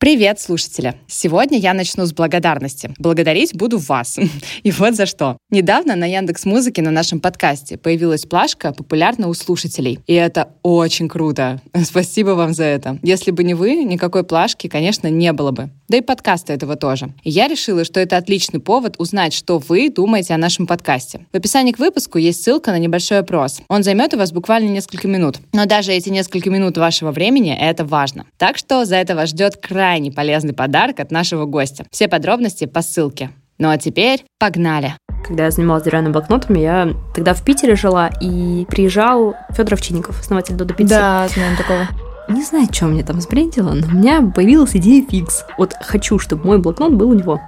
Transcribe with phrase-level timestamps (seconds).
[0.00, 0.94] Привет, слушатели!
[1.08, 2.90] Сегодня я начну с благодарности.
[2.98, 4.18] Благодарить буду вас.
[4.62, 5.36] И вот за что.
[5.50, 9.98] Недавно на Яндекс Музыке на нашем подкасте появилась плашка популярна у слушателей.
[10.06, 11.60] И это очень круто.
[11.84, 12.98] Спасибо вам за это.
[13.02, 15.68] Если бы не вы, никакой плашки, конечно, не было бы.
[15.90, 17.12] Да и подкаста этого тоже.
[17.22, 21.26] И я решила, что это отличный повод узнать, что вы думаете о нашем подкасте.
[21.30, 23.60] В описании к выпуску есть ссылка на небольшой опрос.
[23.68, 25.40] Он займет у вас буквально несколько минут.
[25.52, 28.24] Но даже эти несколько минут вашего времени— это важно.
[28.38, 31.84] Так что за это вас ждет крайне крайне полезный подарок от нашего гостя.
[31.90, 33.30] Все подробности по ссылке.
[33.58, 34.94] Ну а теперь погнали!
[35.26, 40.54] Когда я занималась деревянными блокнотами, я тогда в Питере жила, и приезжал Федор Овчинников, основатель
[40.54, 40.90] Додо Пиццы.
[40.90, 41.88] Да, знаем такого.
[42.28, 45.44] Не знаю, что мне там сбрендило, но у меня появилась идея фикс.
[45.58, 47.40] Вот хочу, чтобы мой блокнот был у него.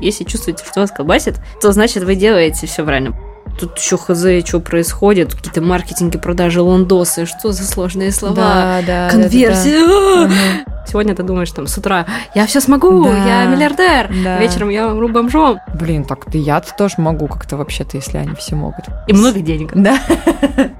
[0.00, 3.16] Если чувствуете, что вас колбасит, то значит вы делаете все правильно.
[3.58, 9.10] Тут еще хз, что происходит, какие-то маркетинги, продажи, лондосы, что за сложные слова, да, да,
[9.10, 9.86] конверсия.
[9.86, 10.34] Да, да,
[10.66, 10.86] да.
[10.86, 14.38] Сегодня ты думаешь там с утра, я все смогу, да, я миллиардер, да.
[14.38, 15.58] вечером я умру бомжом.
[15.78, 18.86] Блин, так ты я-то тоже могу как-то вообще-то, если они все могут.
[19.06, 19.72] И много денег.
[19.74, 19.98] Да.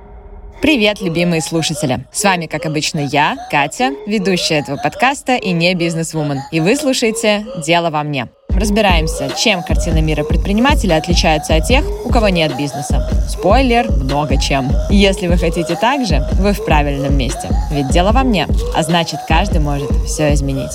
[0.61, 2.07] Привет, любимые слушатели!
[2.13, 6.41] С вами, как обычно, я, Катя, ведущая этого подкаста и не бизнес-вумен.
[6.53, 8.29] И вы слушаете «Дело во мне».
[8.55, 13.09] Разбираемся, чем картина мира предпринимателя отличается от тех, у кого нет бизнеса.
[13.29, 14.71] Спойлер, много чем.
[14.91, 17.49] Если вы хотите так же, вы в правильном месте.
[17.71, 20.73] Ведь дело во мне, а значит, каждый может все изменить.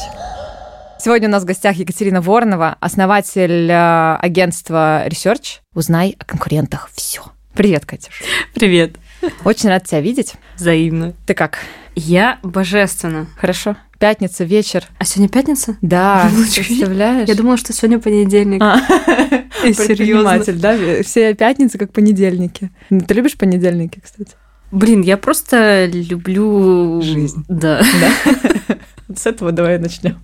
[0.98, 5.59] Сегодня у нас в гостях Екатерина Воронова, основатель э, агентства Research.
[5.73, 7.22] Узнай о конкурентах все.
[7.53, 8.22] Привет, Катюш.
[8.53, 8.96] Привет.
[9.44, 10.36] Очень рад тебя видеть.
[10.56, 11.14] Взаимно.
[11.26, 11.59] Ты как?
[11.96, 13.28] Я божественно.
[13.38, 13.76] Хорошо.
[14.06, 14.84] Пятница, вечер.
[15.00, 15.78] А сегодня пятница?
[15.81, 17.28] Да, представляешь?
[17.28, 18.62] Я думала, что сегодня понедельник.
[18.62, 18.80] А.
[19.73, 20.44] Серьезно.
[20.59, 20.78] да?
[21.02, 22.70] Все пятницы как понедельники.
[22.89, 24.34] Ты любишь понедельники, кстати?
[24.70, 27.02] Блин, я просто люблю...
[27.02, 27.45] Жизнь.
[27.47, 27.81] Да.
[28.67, 28.75] да?
[29.16, 30.19] С этого давай начнем.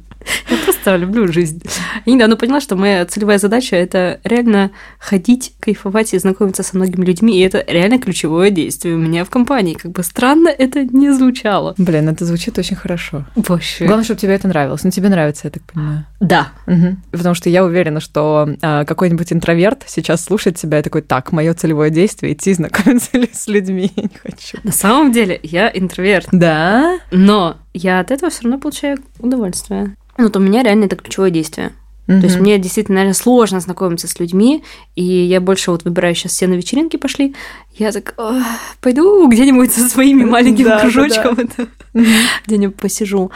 [0.48, 1.62] Я просто люблю жизнь.
[2.06, 7.06] Я недавно поняла, что моя целевая задача– это реально ходить, кайфовать и знакомиться со многими
[7.06, 9.74] людьми, и это реально ключевое действие у меня в компании.
[9.76, 11.76] Как бы странно это не звучало.
[11.78, 13.26] Блин, это звучит очень хорошо.
[13.36, 13.86] Вообще.
[13.86, 14.84] Главное, чтобы тебе это нравилось.
[14.84, 16.06] Ну, тебе нравится, я так понимаю.
[16.20, 16.50] Да.
[16.68, 16.98] Угу.
[17.12, 21.54] Потому что я уверена, что а, какой-нибудь интроверт сейчас слушает тебя и такой, так, мое
[21.54, 23.92] целевое действие– идти знакомиться с людьми.
[23.96, 24.58] Я не хочу.
[24.64, 26.28] На самом деле, я интроверт.
[26.32, 27.00] Да?
[27.12, 29.96] Но я от этого все равно получаю удовольствие.
[30.18, 31.74] Ну, вот у меня реально это ключевое действие.
[32.08, 32.20] Mm-hmm.
[32.20, 34.64] То есть мне действительно, наверное, сложно знакомиться с людьми,
[34.96, 37.36] и я больше вот выбираю сейчас все на вечеринки пошли.
[37.76, 38.16] Я так
[38.82, 42.04] пойду где-нибудь со своими маленьким да, кружочком да, да.
[42.46, 43.32] где-нибудь посижу.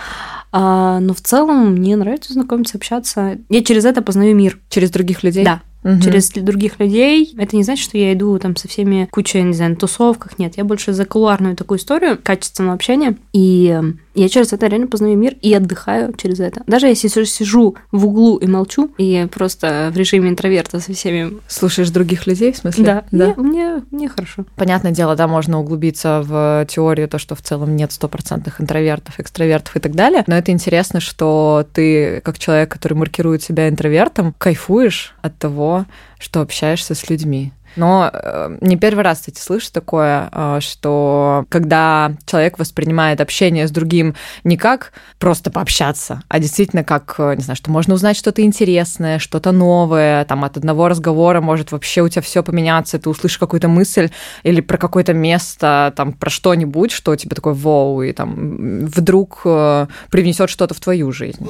[0.51, 3.38] А, но в целом мне нравится знакомиться, общаться.
[3.50, 4.59] Я через это познаю мир.
[4.69, 5.44] Через других людей?
[5.44, 6.01] Да угу.
[6.01, 7.34] через других людей.
[7.38, 10.38] Это не значит, что я иду там со всеми кучей, не знаю, на тусовках.
[10.40, 13.16] Нет, я больше за кулуарную такую историю, качественного общения.
[13.31, 16.63] И эм, я через это реально познаю мир и отдыхаю через это.
[16.68, 21.34] Даже если сижу в углу и молчу, и просто в режиме интроверта со всеми...
[21.47, 22.85] Слушаешь других людей, в смысле?
[22.85, 23.34] Да, да.
[23.38, 24.45] Мне, мне, мне хорошо.
[24.56, 29.75] Понятное дело, да, можно углубиться в теорию, то, что в целом нет стопроцентных интровертов, экстравертов
[29.75, 30.24] и так далее.
[30.28, 35.75] Но это интересно, что ты, как человек, который маркирует себя интровертом, кайфуешь от того,
[36.19, 37.52] что общаешься с людьми.
[37.75, 43.72] Но э, не первый раз, кстати, слышу такое, э, что когда человек воспринимает общение с
[43.72, 48.41] другим не как просто пообщаться, а действительно как, э, не знаю, что можно узнать что-то
[48.41, 53.38] интересное, что-то новое, там от одного разговора может вообще у тебя все поменяться, ты услышишь
[53.38, 54.09] какую-то мысль
[54.44, 60.50] или про какое-то место, там про что-нибудь, что тебе такое воу, и там вдруг привнесет
[60.50, 61.46] что-то в твою жизнь.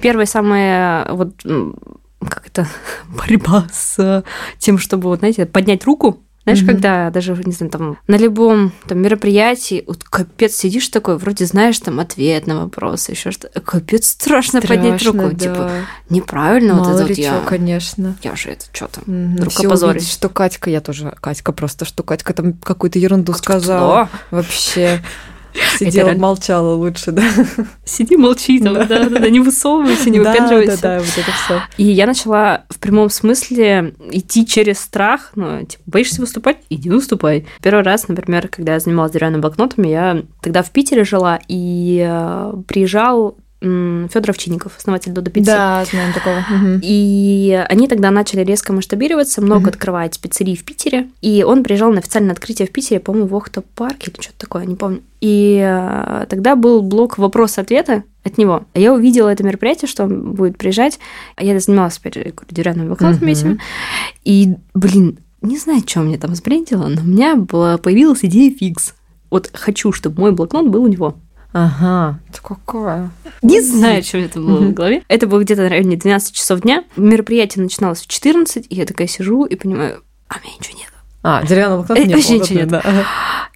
[0.00, 1.34] Первое самое вот
[2.28, 2.68] как это,
[3.08, 4.24] борьба с
[4.58, 6.66] тем, чтобы, вот, знаете, поднять руку, знаешь, mm-hmm.
[6.66, 11.78] когда даже, не знаю, там на любом там мероприятии, вот капец сидишь такой, вроде знаешь
[11.78, 15.36] там ответ на вопрос, еще что капец страшно, страшно поднять руку, да.
[15.36, 15.70] типа
[16.08, 17.30] неправильно Мало вот это вот я.
[17.30, 18.16] Чё, конечно.
[18.22, 19.34] Я же это что там, mm-hmm.
[19.36, 20.10] вдруг опозорюсь.
[20.10, 24.08] что Катька, я тоже Катька просто, что Катька там какую-то ерунду Катька сказала.
[24.30, 25.02] Вообще.
[25.78, 26.20] Сидела, это...
[26.20, 27.22] молчала лучше, да.
[27.84, 30.80] Сиди, молчи там, да, да, да, не высовывайся, не выпендривайся.
[30.80, 31.62] Да, да, да, вот это все.
[31.76, 36.58] И я начала в прямом смысле идти через страх, ну, типа, боишься выступать?
[36.70, 37.46] Иди выступай.
[37.62, 42.52] Первый раз, например, когда я занималась деревянными блокнотами, я тогда в Питере жила, и э,
[42.66, 45.50] приезжал Федор Овчинников, основатель Додо Пиццы.
[45.50, 46.42] Да, знаем такого.
[46.82, 49.68] И они тогда начали резко масштабироваться, много угу.
[49.68, 51.08] открывать пиццерий в Питере.
[51.20, 54.64] И он приезжал на официальное открытие в Питере, по-моему, в Охта парке или что-то такое,
[54.64, 55.02] не помню.
[55.20, 58.64] И э, тогда был блок вопрос-ответа от него.
[58.72, 60.98] А я увидела это мероприятие, что он будет приезжать.
[61.36, 62.16] А я занималась, опять
[62.50, 63.58] деревянными блокнотами угу.
[64.24, 68.94] И, блин, не знаю, что мне там сбрендило, но у меня была, появилась идея фикс.
[69.30, 71.16] Вот хочу, чтобы мой блокнот был у него.
[71.52, 73.10] Ага, это какое?
[73.42, 75.02] Не знаю, что это было в голове.
[75.08, 76.84] Это было где-то на районе 12 часов дня.
[76.96, 80.86] Мероприятие начиналось в 14, и я такая сижу и понимаю, а у меня ничего нет.
[81.22, 82.84] А, деревянного блокнота Э, не вообще ничего нет.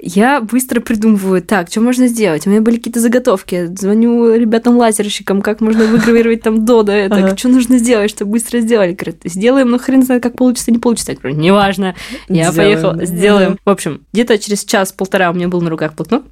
[0.06, 2.46] Я быстро придумываю, так, что можно сделать?
[2.46, 3.70] У меня были какие-то заготовки.
[3.74, 7.36] Звоню ребятам-лазерщикам, как можно выгравировать там до до это, Ага.
[7.38, 8.92] что нужно сделать, чтобы быстро сделали.
[8.92, 11.12] Говорят, сделаем, но хрен знает, как получится, не получится.
[11.12, 11.94] Я говорю, неважно,
[12.28, 13.58] я Сделаем, поехала, сделаем.
[13.64, 16.24] В общем, где-то через час-полтора у меня был на руках блокнот.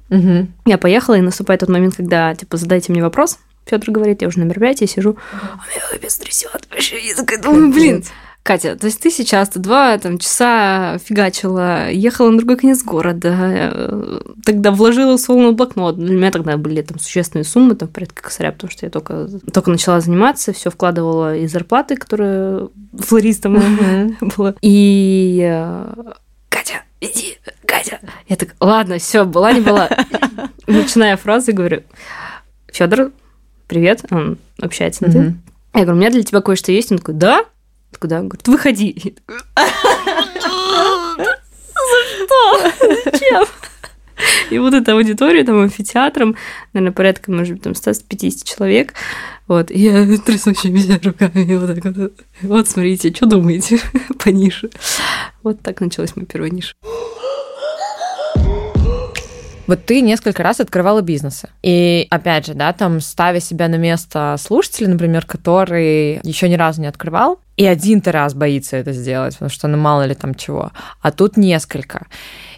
[0.65, 3.39] Я поехала, и наступает тот момент, когда, типа, задайте мне вопрос.
[3.65, 6.97] Федор говорит, я уже на мероприятии сижу, а меня капец трясет вообще.
[7.07, 8.03] Я такая думаю, блин.
[8.43, 14.19] Катя, то есть ты сейчас два там, часа фигачила, ехала на другой конец города, э,
[14.45, 15.97] тогда вложила условно блокнот.
[15.97, 19.71] Для меня тогда были там существенные суммы, там порядка косаря, потому что я только, только
[19.71, 22.67] начала заниматься, все вкладывала из зарплаты, которая
[22.99, 24.55] флористом была.
[24.61, 25.93] И э,
[26.49, 28.01] Катя, иди, Катя.
[28.27, 29.87] Я так, ладно, все, была не была.
[30.67, 31.83] Начиная фразы, говорю,
[32.73, 33.13] Федор,
[33.67, 35.35] привет, он общается на ты.
[35.73, 36.91] Я говорю, у меня для тебя кое-что есть.
[36.91, 37.45] Он такой, да?
[37.93, 38.19] Я такой, да.
[38.21, 39.13] Он говорит, выходи.
[39.23, 39.75] Такой,
[41.75, 42.71] За что?
[43.05, 43.45] Зачем?
[44.49, 46.35] И вот эта аудитория, там, амфитеатром,
[46.73, 48.93] наверное, порядка, может быть, там, 150 человек.
[49.47, 52.13] Вот, и я трясущимися руками вот так вот.
[52.41, 53.79] Вот, смотрите, что думаете
[54.23, 54.69] по нише?
[55.43, 56.73] Вот так началась моя первая ниша.
[59.65, 61.49] Вот ты несколько раз открывала бизнесы.
[61.61, 66.81] И опять же, да, там ставя себя на место слушателя, например, который еще ни разу
[66.81, 70.71] не открывал, и один-то раз боится это сделать, потому что ну мало ли там чего.
[71.01, 72.07] А тут несколько.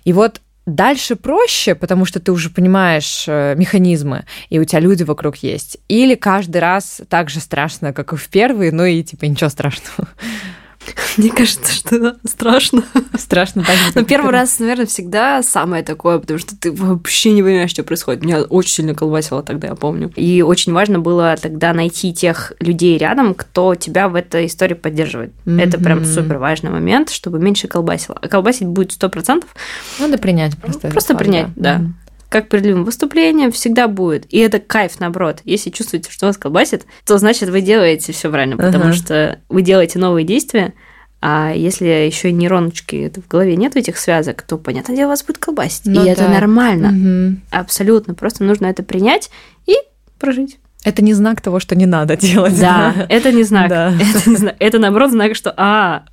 [0.04, 5.04] И вот Дальше проще, потому что ты уже понимаешь э, механизмы, и у тебя люди
[5.04, 5.78] вокруг есть.
[5.88, 10.10] Или каждый раз так же страшно, как и в первый, ну и типа ничего страшного.
[11.18, 12.84] Мне кажется, что страшно.
[13.18, 13.72] Страшно же.
[13.96, 18.24] Но первый раз, наверное, всегда самое такое, потому что ты вообще не понимаешь, что происходит.
[18.24, 20.12] Меня очень сильно колбасило тогда, я помню.
[20.16, 25.34] И очень важно было тогда найти тех людей рядом, кто тебя в этой истории поддерживает.
[25.46, 28.18] Это прям супер важный момент, чтобы меньше колбасило.
[28.22, 29.50] А колбасить будет сто процентов.
[30.00, 30.90] Надо принять просто.
[30.90, 31.78] Просто этот факт, принять, да.
[31.80, 31.96] Мгм.
[32.36, 34.26] Как перед любым выступлением всегда будет.
[34.26, 35.40] И это кайф, наоборот.
[35.46, 38.94] Если чувствуете, что вас колбасит, то значит вы делаете все правильно, потому Ага.
[38.94, 40.74] что вы делаете новые действия,
[41.22, 45.86] а если еще нейроночки в голове нет этих связок, то, понятное дело, вас будет колбасить.
[45.86, 46.30] Ну и это да.
[46.30, 46.92] нормально.
[46.92, 47.42] Мгм.
[47.52, 48.16] Абсолютно.
[48.16, 49.31] Просто нужно это принять
[49.66, 49.76] и
[50.20, 50.60] прожить.
[50.84, 52.60] Это не знак того, что не надо делать.
[52.60, 53.70] Да, это не знак.
[53.70, 53.94] Да.
[53.94, 54.56] Это, не знак.
[54.60, 56.04] это наоборот знак, что а,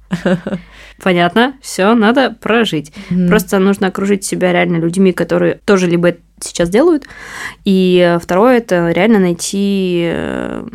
[1.02, 2.92] понятно, все, надо прожить.
[3.10, 3.28] Мгм.
[3.28, 7.04] Просто нужно окружить себя реально людьми, которые тоже либо сейчас делают.
[7.64, 10.66] И э, второе это реально найти э,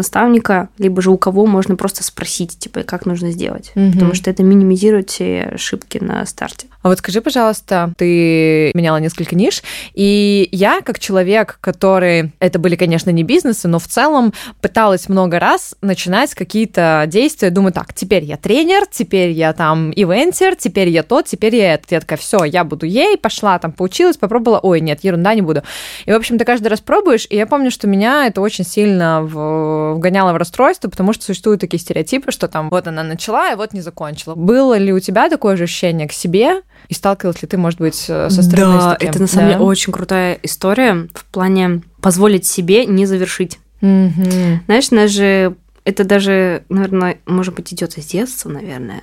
[0.00, 3.72] наставника, либо же у кого можно просто спросить, типа, как нужно сделать.
[3.74, 3.92] Мгм.
[3.92, 6.66] Потому что это минимизирует все ошибки на старте.
[6.82, 9.62] А вот скажи, пожалуйста, ты меняла несколько ниш,
[9.92, 12.32] и я, как человек, который...
[12.40, 14.32] Это были, конечно, не бизнесы, но в целом
[14.62, 17.50] пыталась много раз начинать какие-то действия.
[17.50, 21.92] Думаю, так, теперь я тренер, теперь я там ивентер, теперь я тот, теперь я этот.
[21.92, 25.62] Я такая, все, я буду ей, пошла там, поучилась, попробовала, ой, нет, ерунда, не буду.
[26.06, 29.20] И, в общем, ты каждый раз пробуешь, и я помню, что меня это очень сильно
[29.22, 33.56] в- вгоняло в расстройство, потому что существуют такие стереотипы, что там вот она начала, и
[33.56, 34.34] вот не закончила.
[34.34, 36.62] Было ли у тебя такое же ощущение к себе?
[36.88, 39.10] И сталкивалась ли ты, может быть, со стороны с Да, таким?
[39.10, 39.52] это на самом Да?
[39.54, 43.58] деле очень крутая история в плане позволить себе не завершить.
[43.80, 44.62] Мгм.
[44.66, 49.02] Знаешь, нас же это даже, наверное, может быть, идет из детства, наверное.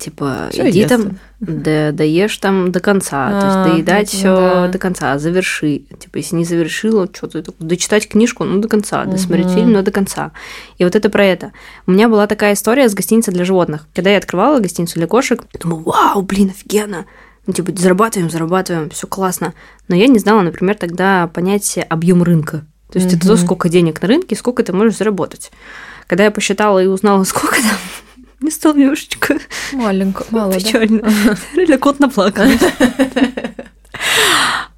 [0.00, 4.34] Типа, Всё иди там, да, доешь там до конца, то А, есть доедать ну все
[4.34, 4.68] да.
[4.68, 5.82] до конца, заверши.
[5.98, 9.54] Типа, если не завершила, что ты такой, дочитать книжку, ну, до конца, досмотреть Мгм.
[9.54, 10.32] фильм, ну, до конца.
[10.78, 11.52] И вот это про это.
[11.86, 13.86] У меня была такая история с гостиницей для животных.
[13.94, 17.04] Когда я открывала гостиницу для кошек, думаю, вау, блин, офигенно.
[17.46, 19.52] Ну, типа, зарабатываем, зарабатываем, все классно.
[19.88, 22.64] Но я не знала, например, тогда понятие объем рынка.
[22.90, 25.50] То есть это то, сколько денег на рынке, сколько ты можешь заработать.
[26.06, 27.76] Когда я посчитала и узнала, сколько там,
[28.40, 29.38] мне стало немножечко
[29.72, 30.58] Маленько, мало, да?
[30.58, 31.02] печально.
[31.54, 32.44] Реально кот наплакал.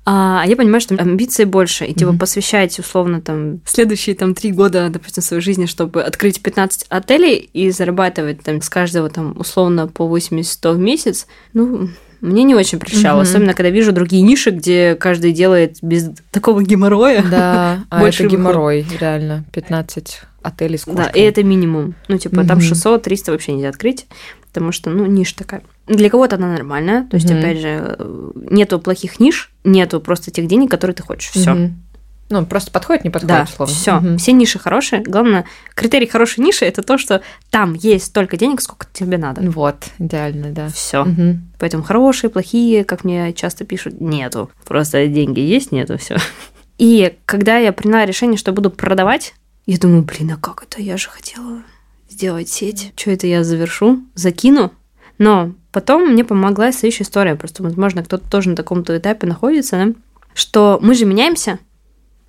[0.04, 2.18] А я понимаю, что амбиций больше, и типа Мгм.
[2.18, 7.70] посвящать условно там следующие там три года, допустим, своей жизни, чтобы открыть 15 отелей и
[7.70, 11.88] зарабатывать там с каждого там условно по 80-100 в месяц, ну,
[12.22, 13.22] мне не очень прельщало, Мгм.
[13.28, 17.22] особенно когда вижу другие ниши, где каждый делает без такого геморроя.
[17.30, 18.38] Да, а Больше это выход.
[18.38, 19.44] геморрой, реально.
[19.52, 21.18] 15 отелей с Да, кошками.
[21.18, 21.94] и это минимум.
[22.08, 22.66] Ну, типа, там Мгм.
[22.66, 24.06] 600-300 вообще нельзя открыть,
[24.46, 25.62] потому что, ну, ниша такая.
[25.86, 27.98] Для кого-то она нормальная, то есть, опять же,
[28.50, 31.30] нету плохих ниш, нету просто тех денег, которые ты хочешь.
[31.30, 31.70] Все.
[32.32, 33.74] Ну, просто подходит, не Да, подходит, условно.
[33.74, 33.94] все.
[34.00, 34.16] Мгм.
[34.16, 35.02] Все ниши хорошие.
[35.02, 37.20] Главное, критерий хорошей ниши это то, что
[37.50, 39.42] там есть столько денег, сколько тебе надо.
[39.50, 40.68] Вот, идеально, да.
[40.68, 41.04] Все.
[41.04, 41.50] Мгм.
[41.58, 44.50] Поэтому хорошие, плохие, как мне часто пишут, нету.
[44.66, 46.16] Просто деньги есть, нету, все.
[46.78, 49.34] И когда я приняла решение, что буду продавать,
[49.66, 50.80] я думаю, блин, а как это?
[50.80, 51.62] Я же хотела
[52.08, 52.92] сделать сеть.
[52.96, 54.00] Что это я завершу?
[54.14, 54.72] Закину?
[55.18, 57.34] Но потом мне помогла следующая история.
[57.36, 59.92] Просто, возможно, кто-то тоже на таком-то этапе находится, да?
[60.34, 61.58] что мы же меняемся,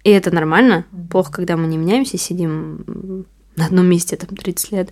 [0.03, 0.85] и это нормально.
[1.09, 4.89] Плохо, когда мы не меняемся, сидим на одном месте там 30 лет.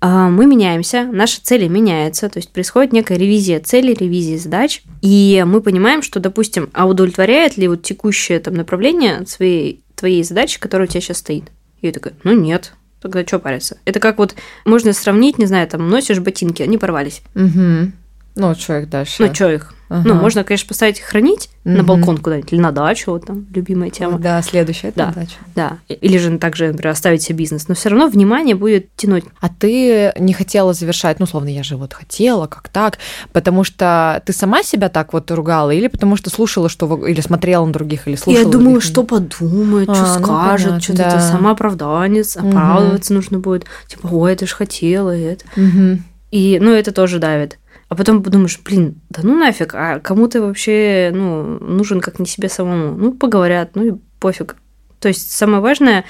[0.00, 5.44] А, мы меняемся, наши цели меняются, то есть происходит некая ревизия целей, ревизия задач, и
[5.46, 10.86] мы понимаем, что, допустим, а удовлетворяет ли вот текущее там направление своей, твоей задачи, которая
[10.86, 11.50] у тебя сейчас стоит?
[11.80, 13.78] И я такая, ну нет, тогда что париться?
[13.84, 17.22] Это как вот можно сравнить, не знаю, там носишь ботинки, они порвались.
[17.34, 17.90] Угу.
[18.38, 19.16] Ну, что их дальше?
[19.18, 19.74] Ну, что их?
[19.88, 20.06] Ага.
[20.06, 21.74] Ну, можно, конечно, поставить их хранить угу.
[21.74, 24.18] на балкон куда-нибудь или на дачу, вот там, любимая тема.
[24.18, 25.36] Да, следующая это да, дача.
[25.54, 29.24] Да, или же также, например, оставить себе бизнес, но все равно внимание будет тянуть.
[29.40, 32.98] А ты не хотела завершать, ну, словно я же вот хотела, как так,
[33.32, 37.64] потому что ты сама себя так вот ругала, или потому что слушала, что или смотрела
[37.64, 38.44] на других, или слушала?
[38.44, 41.20] Я думаю, что подумает, а, что ну, скажет, что-то да.
[41.20, 43.16] самооправданец, оправдываться угу.
[43.16, 45.44] нужно будет, типа, ой, ты же хотела, это.
[45.56, 45.98] Угу.
[46.30, 47.58] И, ну, это тоже давит.
[47.88, 52.26] А потом подумаешь, блин, да ну нафиг, а кому ты вообще ну, нужен как не
[52.26, 52.96] себе самому?
[52.96, 54.56] Ну, поговорят, ну и пофиг.
[55.00, 56.04] То есть самое важное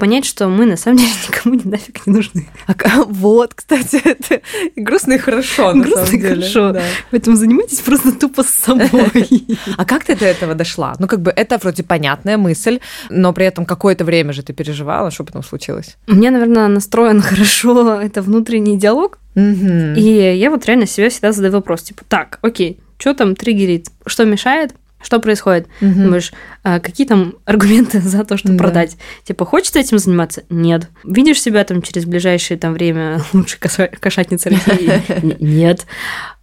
[0.00, 2.48] понять, что мы на самом деле никому не нафиг не нужны.
[2.66, 4.40] А, вот, кстати, это
[4.74, 6.32] грустно и хорошо, на грустно самом деле.
[6.32, 6.72] и хорошо.
[6.72, 6.82] Да.
[7.12, 8.90] Поэтому занимайтесь просто тупо с собой.
[9.76, 10.94] А как ты до этого дошла?
[10.98, 15.10] Ну, как бы это вроде понятная мысль, но при этом какое-то время же ты переживала,
[15.10, 15.96] что потом случилось?
[16.08, 21.52] У меня, наверное, настроен хорошо это внутренний диалог, и я вот реально себе всегда задаю
[21.52, 25.66] вопрос, типа, так, окей, что там триггерит, что мешает, что происходит?
[25.80, 25.94] Угу.
[25.94, 28.64] Думаешь, а какие там аргументы за то, чтобы да.
[28.64, 28.96] продать?
[29.24, 30.42] Типа, хочется этим заниматься?
[30.50, 30.88] Нет.
[31.04, 35.36] Видишь себя там через ближайшее там время лучшей кошатницы России?
[35.42, 35.86] Нет.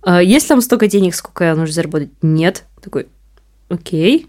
[0.01, 2.09] А есть там столько денег, сколько нужно заработать?
[2.21, 2.63] Нет.
[2.81, 3.07] Такой,
[3.69, 4.27] окей.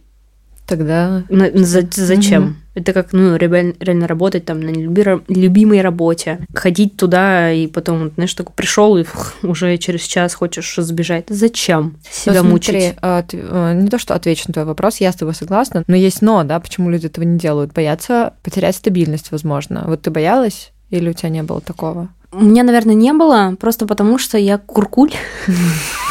[0.69, 1.25] Тогда...
[1.55, 2.43] Зачем?
[2.43, 2.55] Угу.
[2.75, 8.53] Это как, ну, реально работать там на любимой работе, ходить туда и потом, знаешь, такой
[8.55, 9.05] пришел и
[9.43, 11.25] уже через час хочешь сбежать.
[11.31, 12.97] Зачем себя ну, смотри, мучить?
[13.01, 16.21] А, а, не то, что отвечу на твой вопрос, я с тобой согласна, но есть
[16.21, 17.73] но, да, почему люди этого не делают?
[17.73, 19.85] Боятся потерять стабильность, возможно.
[19.87, 22.11] Вот ты боялась или у тебя не было такого?
[22.31, 25.13] У меня, наверное, не было, просто потому что я куркуль.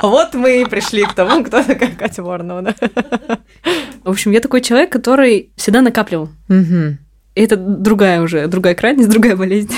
[0.00, 2.62] А вот мы и пришли к тому, кто такая Катя Воронова.
[2.62, 2.74] Да?
[4.04, 6.30] В общем, я такой человек, который всегда накапливал.
[6.48, 6.98] Угу.
[7.34, 9.72] Это другая уже, другая крайность, другая болезнь.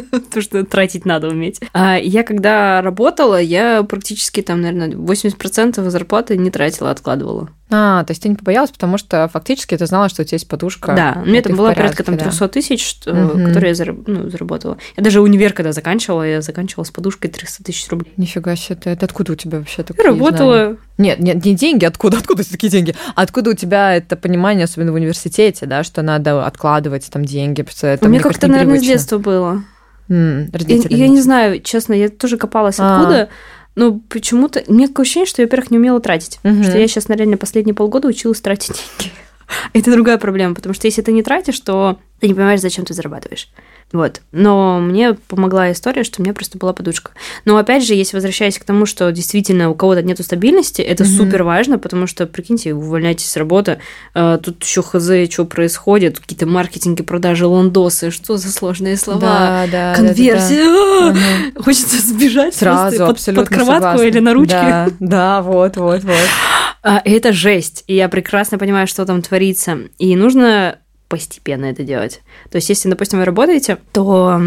[0.32, 1.60] То, что тратить надо уметь.
[1.72, 7.48] А я когда работала, я практически там, наверное, 80% зарплаты не тратила, откладывала.
[7.68, 10.46] А, то есть ты не побоялась, потому что фактически ты знала, что у тебя есть
[10.46, 10.94] подушка.
[10.94, 12.48] Да, у меня там была порядке, порядка там 300 да.
[12.48, 13.44] тысяч, угу.
[13.44, 14.78] которые я зараб, ну, заработала.
[14.96, 18.12] Я даже универ, когда заканчивала, я заканчивала с подушкой 300 тысяч рублей.
[18.16, 20.54] Нифига себе, ты, это откуда у тебя вообще такие Я работала.
[20.54, 20.76] Знания?
[20.98, 22.94] Нет, нет, не деньги, откуда, откуда такие деньги?
[23.16, 27.66] Откуда у тебя это понимание, особенно в университете, да, что надо откладывать там деньги?
[27.82, 29.64] Это, у меня как-то, наверное, с детства было.
[30.08, 32.96] Mm, я, я не знаю, честно, я тоже копалась а.
[32.96, 33.28] откуда.
[33.74, 34.64] Но почему-то...
[34.66, 36.38] У меня такое ощущение, что я, во-первых, не умела тратить.
[36.44, 36.62] Угу.
[36.62, 39.12] Что я сейчас, наверное, последние полгода училась тратить деньги.
[39.72, 42.94] Это другая проблема, потому что если ты не тратишь, то ты не понимаешь, зачем ты
[42.94, 43.48] зарабатываешь.
[43.92, 44.20] Вот.
[44.32, 47.12] Но мне помогла история, что у меня просто была подушка.
[47.44, 51.16] Но опять же, если возвращаясь к тому, что действительно у кого-то нет стабильности, это mm-hmm.
[51.16, 53.78] супер важно, потому что, прикиньте, вы увольняетесь с работы,
[54.14, 59.66] а, тут еще хз, что происходит, какие-то маркетинги, продажи, лондосы, что за сложные слова, да,
[59.70, 60.64] да, конверсия.
[60.64, 61.20] Да, да,
[61.54, 61.62] да.
[61.62, 64.02] Хочется сбежать сразу под, под кроватку согласна.
[64.02, 64.56] или на ручке.
[64.56, 66.16] Да, да, вот, вот, вот.
[66.86, 69.78] А, это жесть, и я прекрасно понимаю, что там творится.
[69.98, 70.78] И нужно
[71.08, 72.20] постепенно это делать.
[72.48, 74.40] То есть, если, допустим, вы работаете, то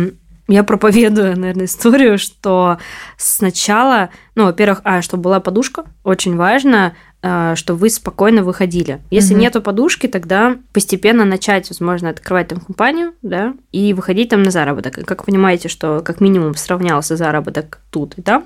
[0.47, 2.77] я проповедую, наверное, историю, что
[3.17, 9.01] сначала, ну, во-первых, а, чтобы была подушка, очень важно, а, чтобы вы спокойно выходили.
[9.11, 9.41] Если угу.
[9.41, 14.97] нету подушки, тогда постепенно начать, возможно, открывать там компанию, да, и выходить там на заработок.
[14.97, 18.45] И как вы понимаете, что как минимум сравнялся заработок тут и там,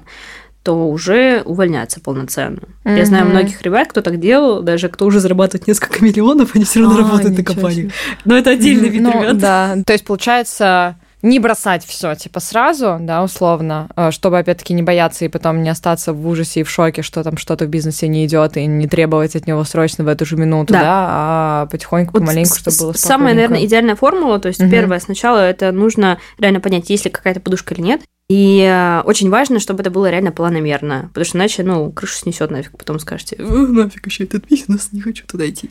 [0.63, 2.62] то уже увольняться полноценно.
[2.86, 2.98] Mm-hmm.
[2.98, 6.79] Я знаю многих ребят, кто так делал, даже кто уже зарабатывает несколько миллионов, они все
[6.79, 7.91] равно а, работают на компании.
[8.24, 9.38] Но это отдельный вид ну, ребят.
[9.38, 14.84] Да, то есть получается не бросать все типа сразу, да, условно, э, чтобы опять-таки не
[14.84, 18.10] бояться и потом не остаться в ужасе и в шоке, что там что-то в бизнесе
[18.10, 21.65] не идет и не требовать от него срочно в эту же минуту, да, да а
[21.67, 24.70] потихоньку, вот помаленьку, чтобы было Самая, наверное, идеальная формула, то есть угу.
[24.70, 29.30] первое, сначала это нужно реально понять, есть ли какая-то подушка или нет, И э, очень
[29.30, 33.36] важно, чтобы это было реально планомерно, потому что иначе, ну, крышу снесет нафиг, потом скажете,
[33.38, 35.70] нафиг еще этот бизнес, не хочу туда идти.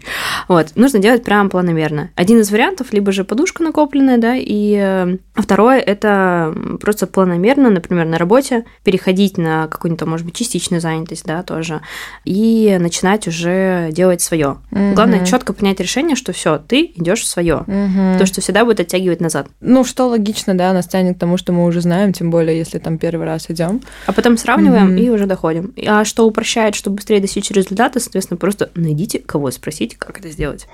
[0.49, 2.11] Вот, нужно делать прям планомерно.
[2.15, 8.05] Один из вариантов, либо же подушка накопленная, да, и э, второе, это просто планомерно, например,
[8.05, 11.81] на работе переходить на какую-нибудь, может быть, частичную занятость, да, тоже,
[12.27, 14.59] и начинать уже делать свое.
[14.71, 14.93] Угу.
[14.95, 18.19] Главное четко принять решение, что все, ты идешь в свое, угу.
[18.19, 19.49] то, что всегда будет оттягивать назад.
[19.61, 22.79] Ну, что логично, да, нас тянет к тому, что мы уже знаем, тем более, если
[22.79, 23.81] там первый раз идем.
[24.07, 25.01] А потом сравниваем mm-hmm.
[25.01, 25.73] и уже доходим.
[25.87, 30.67] А что упрощает, чтобы быстрее достичь результата, соответственно, просто найдите кого спросить, как это сделать.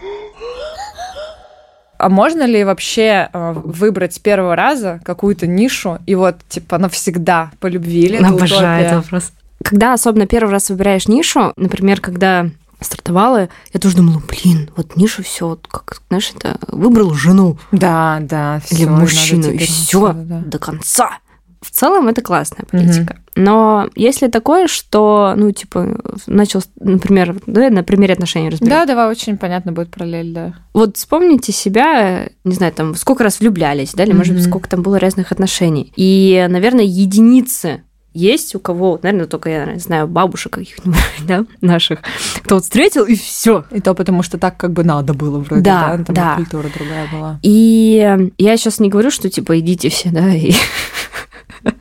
[1.99, 7.51] А можно ли вообще э, выбрать с первого раза какую-то нишу и вот типа навсегда
[7.59, 9.33] по любви или Обожаю этот вопрос.
[9.65, 15.23] Когда особенно первый раз выбираешь нишу, например, когда стартовала, я тоже думала, блин, вот нишу
[15.25, 17.59] все, вот как, знаешь, это выбрал жену.
[17.73, 18.77] Да, да, все.
[18.77, 20.43] Или мужчину, и все да.
[20.45, 21.19] до конца.
[21.61, 23.15] В целом это классная политика.
[23.15, 23.29] Mm-hmm.
[23.37, 25.97] Но если такое, что, ну, типа,
[26.27, 28.71] начал, например, да, на примере отношений разберем.
[28.71, 30.55] Да, давай, очень понятно будет параллель, да.
[30.75, 34.83] Вот вспомните себя, не знаю, там, сколько раз влюблялись, да, или, может быть, сколько там
[34.83, 35.93] было разных отношений.
[35.95, 37.83] И, наверное, единицы
[38.19, 42.01] есть у кого, наверное, только я знаю бабушек каких-нибудь, да, наших,
[42.43, 43.65] кто вот встретил и все.
[43.71, 46.35] И то потому, что так как бы надо было вроде, да, да, там да.
[46.37, 47.39] культура другая была.
[47.43, 50.53] И я сейчас не говорю, что типа идите все, да, и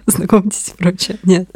[0.12, 1.18] знакомьтесь и прочее.
[1.24, 1.50] Нет.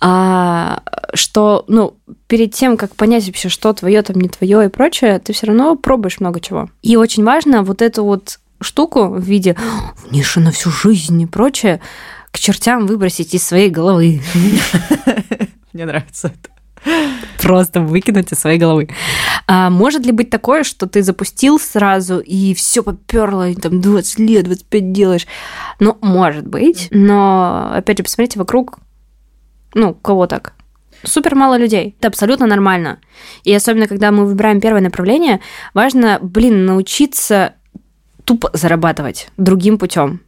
[0.00, 5.18] А что, ну, перед тем, как понять вообще, что твое там не твое и прочее,
[5.18, 6.70] ты все равно пробуешь много чего.
[6.80, 9.56] И очень важно вот эту вот штуку в виде
[10.10, 11.80] ниша на всю жизнь и прочее
[12.30, 14.22] к чертям выбросить из своей головы.
[15.72, 16.50] Мне нравится это.
[17.42, 18.88] Просто выкинуть из своей головы.
[19.52, 24.20] А может ли быть такое, что ты запустил сразу и все поперло, и там 20
[24.20, 25.26] лет, 25 делаешь?
[25.80, 26.86] Ну, может быть.
[26.92, 28.78] Но, опять же, посмотрите вокруг,
[29.74, 30.52] ну, кого так?
[31.02, 31.96] Супер мало людей.
[31.98, 33.00] Это абсолютно нормально.
[33.42, 35.40] И особенно, когда мы выбираем первое направление,
[35.74, 37.54] важно, блин, научиться
[38.24, 40.20] тупо зарабатывать другим путем.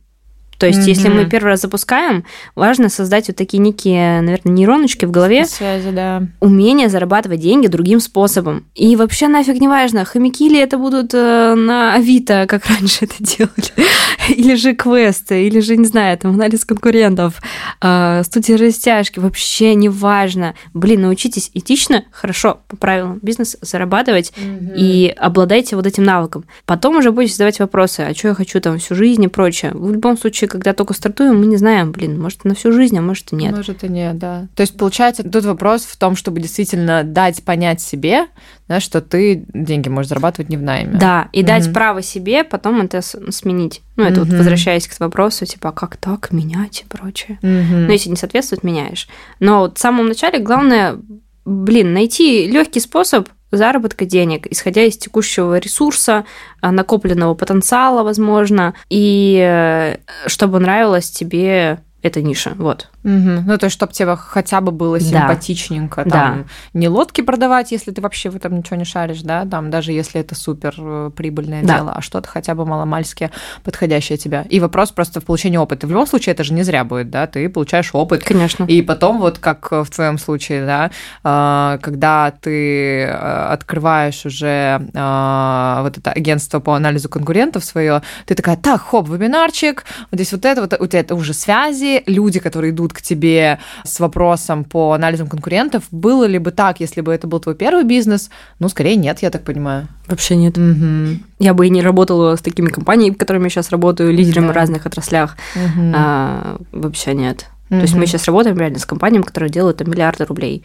[0.62, 0.88] То есть, mm-hmm.
[0.90, 5.44] если мы первый раз запускаем, важно создать вот такие некие, наверное, нейроночки в голове.
[5.44, 6.22] Связи, да.
[6.38, 8.64] Умение зарабатывать деньги другим способом.
[8.76, 13.14] И вообще нафиг не важно, хомяки ли это будут э, на Авито, как раньше это
[13.18, 13.88] делали,
[14.28, 17.42] или же квесты, или же, не знаю, там, анализ конкурентов,
[17.80, 20.54] э, студия растяжки, вообще не важно.
[20.74, 24.76] Блин, научитесь этично, хорошо, по правилам бизнес зарабатывать mm-hmm.
[24.76, 26.44] и обладайте вот этим навыком.
[26.66, 29.72] Потом уже будете задавать вопросы, а что я хочу там всю жизнь и прочее.
[29.74, 33.00] В любом случае, когда только стартуем, мы не знаем, блин, может, на всю жизнь, а
[33.00, 33.56] может и нет.
[33.56, 34.48] Может и нет, да.
[34.54, 38.26] То есть, получается, тут вопрос в том, чтобы действительно дать понять себе,
[38.68, 40.98] да, что ты деньги можешь зарабатывать не в найме.
[40.98, 41.46] Да, и угу.
[41.46, 43.80] дать право себе потом это сменить.
[43.96, 44.28] Ну, это угу.
[44.28, 47.38] вот возвращаясь к вопросу, типа, а как так менять и прочее.
[47.42, 47.86] Угу.
[47.86, 49.08] Ну, если не соответствует, меняешь.
[49.40, 50.98] Но вот в самом начале главное,
[51.46, 56.24] блин, найти легкий способ заработка денег, исходя из текущего ресурса,
[56.60, 62.52] а, накопленного потенциала, возможно, и э, чтобы нравилось тебе эта ниша.
[62.56, 62.88] Вот.
[63.04, 63.44] Угу.
[63.46, 66.04] Ну, то есть, чтобы тебе хотя бы было симпатичненько.
[66.04, 66.10] Да.
[66.10, 66.78] Там, да.
[66.78, 70.20] Не лодки продавать, если ты вообще в этом ничего не шаришь, да, там, даже если
[70.20, 71.76] это супер э, прибыльное да.
[71.76, 73.30] дело, а что-то хотя бы маломальски
[73.62, 74.44] подходящее тебе.
[74.50, 75.86] И вопрос просто в получении опыта.
[75.86, 78.24] В любом случае, это же не зря будет, да, ты получаешь опыт.
[78.24, 78.64] Конечно.
[78.64, 80.90] И потом, вот как в твоем случае, да,
[81.22, 88.56] э, когда ты э, открываешь уже вот это агентство по анализу конкурентов свое, ты такая,
[88.56, 92.70] так, хоп, вебинарчик, вот здесь вот это, вот у тебя это уже связи, люди, которые
[92.70, 97.26] идут к тебе с вопросом по анализам конкурентов, было ли бы так, если бы это
[97.26, 98.30] был твой первый бизнес?
[98.58, 99.88] Ну, скорее нет, я так понимаю.
[100.06, 100.56] Вообще нет.
[100.56, 101.22] Угу.
[101.38, 104.52] Я бы и не работала с такими компаниями, которыми я сейчас работаю, лидерами да.
[104.52, 105.36] в разных отраслях.
[105.54, 105.92] Угу.
[105.94, 107.46] А, вообще нет.
[107.70, 107.78] Угу.
[107.78, 110.64] То есть мы сейчас работаем реально с компаниями, которые делают там, миллиарды рублей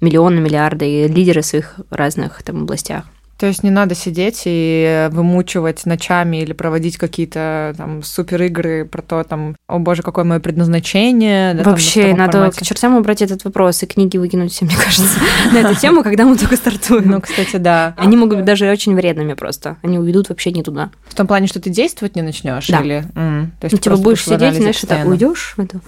[0.00, 3.04] миллионы, миллиарды, и лидеры в своих разных там областях.
[3.38, 9.00] То есть не надо сидеть и вымучивать ночами или проводить какие-то там супер игры про
[9.00, 11.54] то, там, о боже, какое мое предназначение.
[11.54, 12.60] Да, Вообще, там, надо формате.
[12.60, 15.20] к чертям убрать этот вопрос и книги выкинуть все, мне кажется,
[15.52, 17.10] на эту тему, когда мы только стартуем.
[17.10, 17.94] Ну, кстати, да.
[17.96, 19.76] Они могут быть даже очень вредными просто.
[19.82, 20.90] Они уведут вообще не туда.
[21.06, 22.80] В том плане, что ты действовать не начнешь да.
[22.80, 23.04] или...
[23.14, 25.80] То есть ну, типа будешь сидеть, знаешь, так уйдешь в эту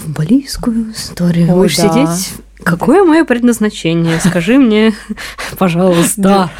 [0.00, 1.48] в балийскую историю.
[1.50, 1.88] Ой, будешь да.
[1.88, 4.18] сидеть Какое мое предназначение?
[4.20, 4.92] Скажи мне,
[5.58, 6.50] пожалуйста.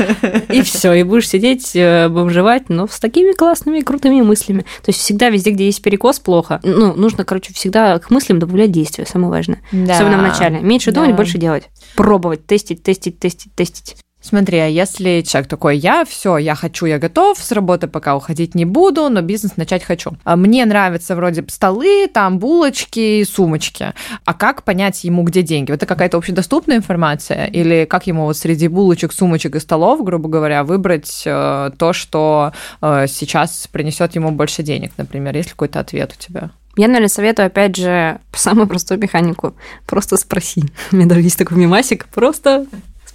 [0.51, 4.61] И все, и будешь сидеть, э, бомжевать, но с такими классными, крутыми мыслями.
[4.61, 6.61] То есть всегда везде, где есть перекос, плохо.
[6.63, 9.61] Ну, нужно, короче, всегда к мыслям добавлять действия, самое важное.
[9.73, 9.95] Да.
[9.95, 10.61] Особенно в начале.
[10.61, 11.17] Меньше думать, да.
[11.17, 11.69] больше делать.
[11.97, 13.97] Пробовать, тестить, тестить, тестить, тестить.
[14.23, 18.55] Смотри, а если человек такой, я все, я хочу, я готов, с работы пока уходить
[18.55, 20.13] не буду, но бизнес начать хочу.
[20.25, 23.95] А мне нравятся вроде столы, там булочки, сумочки.
[24.25, 25.73] А как понять ему, где деньги?
[25.73, 27.47] Это какая-то общедоступная информация?
[27.47, 32.53] Или как ему вот среди булочек, сумочек и столов, грубо говоря, выбрать э, то, что
[32.83, 35.35] э, сейчас принесет ему больше денег, например?
[35.35, 36.51] Есть ли какой-то ответ у тебя?
[36.77, 39.55] Я, наверное, советую, опять же, самую простую механику.
[39.87, 40.65] Просто спроси.
[40.93, 42.07] У меня даже есть такой мимасик.
[42.07, 42.67] Просто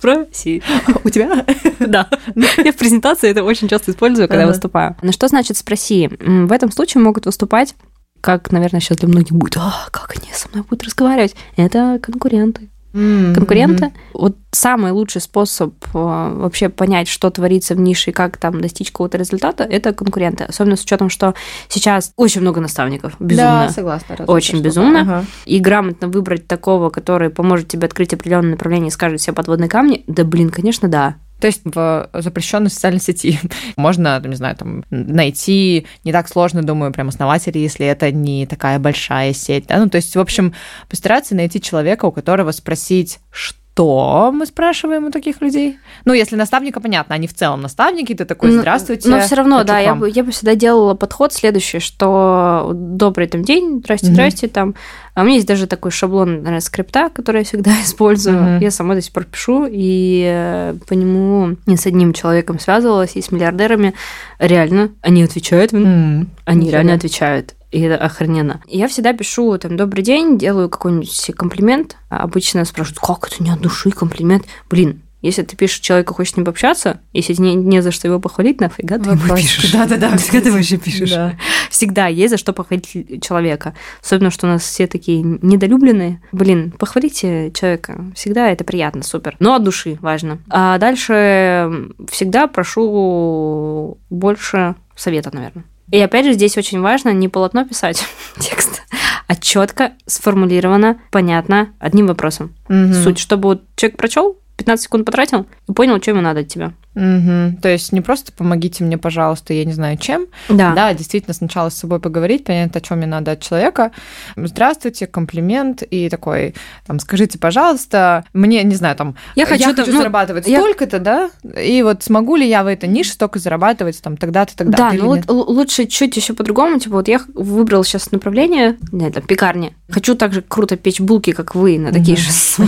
[0.06, 0.62] спроси.
[1.04, 1.46] У тебя?
[1.80, 2.10] Да.
[2.36, 4.96] Я в презентации это очень часто использую, когда выступаю.
[5.02, 6.10] Но что значит спроси?
[6.20, 7.76] В этом случае могут выступать
[8.22, 11.36] как, наверное, сейчас для многих будет, а, как они со мной будут разговаривать?
[11.58, 13.34] Это конкуренты mm-hmm.
[13.34, 13.92] конкурента.
[14.14, 18.92] Вот самый лучший способ э, вообще понять, что творится в нише и как там достичь
[18.92, 20.46] какого-то результата, это конкуренты.
[20.46, 21.36] Особенно с учетом, что
[21.68, 23.16] сейчас очень много наставников.
[23.20, 23.66] Безумно.
[23.68, 24.16] Да, согласна.
[24.28, 25.02] Очень безумно.
[25.02, 25.26] Ага.
[25.46, 30.04] И грамотно выбрать такого, который поможет тебе открыть определенное направление и скажет все подводные камни,
[30.08, 31.16] да блин, конечно, да.
[31.39, 33.39] То есть в запрещенной социальной сети
[33.76, 38.80] можно, не знаю, там, найти не так сложно, думаю, прям основателей, если это не такая
[38.80, 39.67] большая сеть.
[39.67, 39.80] Да?
[39.80, 40.54] Ну, то есть, в общем,
[40.89, 45.78] постараться найти человека, у которого спросить, что что мы спрашиваем у таких людей?
[46.06, 49.10] Ну, если наставника, понятно, они в целом наставники, ты такой, здравствуйте.
[49.10, 53.44] Но все равно, да, я бы, я бы всегда делала подход следующий, что добрый там
[53.44, 54.54] день, здрасте, здрасте, угу.
[54.54, 54.76] там.
[55.14, 58.56] А у меня есть даже такой шаблон, наверное, скрипта, который я всегда использую.
[58.56, 58.64] Угу.
[58.64, 63.18] Я сама до сих пор пишу, и э, по нему не с одним человеком связывалась,
[63.18, 63.94] и с миллиардерами.
[64.40, 66.28] Реально, они отвечают, угу.
[66.46, 68.62] они реально отвечают и это охрененно.
[68.68, 71.98] Я всегда пишу там «добрый день», делаю какой-нибудь комплимент.
[72.10, 74.46] Обычно спрашивают, как это не от души комплимент?
[74.70, 78.22] Блин, если ты пишешь человеку, хочешь с ним пообщаться, если не, не за что его
[78.22, 79.72] похвалить, нафига ты ему пишешь?
[79.74, 80.10] Да-да-да.
[80.12, 81.12] Нафига ты вообще пишешь?
[81.12, 81.38] Да.
[81.70, 83.74] Всегда есть за что похвалить человека.
[84.02, 86.22] Особенно, что у нас все такие недолюбленные.
[86.32, 88.06] Блин, похвалите человека.
[88.16, 89.36] Всегда это приятно, супер.
[89.40, 90.40] Но от души важно.
[90.48, 95.66] А дальше всегда прошу больше совета, наверное.
[95.96, 98.04] И опять же, здесь очень важно не полотно писать
[98.38, 98.84] текст,
[99.28, 102.54] а четко сформулировано, понятно, одним вопросом.
[102.68, 102.94] Угу.
[102.96, 106.74] Суть, чтобы вот человек прочел, 15 секунд потратил и понял, что ему надо от тебя.
[106.96, 107.62] Угу.
[107.62, 110.28] То есть не просто помогите мне, пожалуйста, я не знаю чем.
[110.50, 110.74] Да.
[110.74, 113.92] Да, действительно сначала с собой поговорить, понять, о чем мне надо от человека.
[114.36, 116.56] Здравствуйте, комплимент и такой,
[116.88, 120.60] там, скажите, пожалуйста, мне, не знаю, там, я хочу, я хочу ну, зарабатывать я...
[120.60, 121.30] столько-то, да,
[121.62, 124.98] и вот смогу ли я в этой нише столько зарабатывать, там, тогда-то, тогда-то.
[124.98, 129.24] Да, ну вот лучше чуть еще по-другому, типа, вот я выбрал сейчас направление, не, там,
[129.24, 129.74] пекарня.
[129.90, 132.30] Хочу также круто печь булки, как вы, на такие же.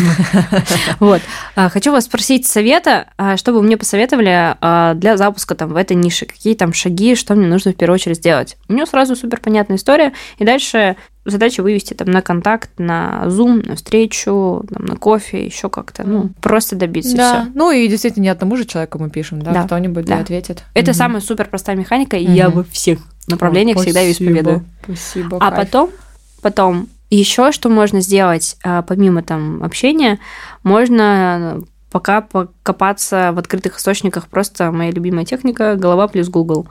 [1.00, 1.22] Вот.
[1.56, 5.76] А, хочу вас спросить совета, а, чтобы мне посоветовали посоветовали а, для запуска там в
[5.76, 8.58] этой нише, какие там шаги, что мне нужно в первую очередь сделать.
[8.68, 13.68] У него сразу супер понятная история, и дальше задача вывести там на контакт, на Zoom,
[13.68, 17.42] на встречу, там, на кофе, еще как-то, ну, просто добиться да.
[17.42, 17.52] все.
[17.54, 19.64] Ну и действительно не одному же человеку мы пишем, да, да.
[19.64, 20.20] кто-нибудь да.
[20.20, 20.64] ответит.
[20.74, 20.98] Это угу.
[20.98, 22.34] самая супер простая механика, и угу.
[22.34, 24.64] я во всех направлениях О, всегда ее исповедую.
[24.84, 25.38] Спасибо.
[25.38, 25.66] А кайф.
[25.66, 25.90] потом,
[26.42, 30.20] потом еще что можно сделать, а, помимо там общения,
[30.64, 31.62] можно
[31.98, 36.68] пока покопаться в открытых источниках просто моя любимая техника голова плюс Google.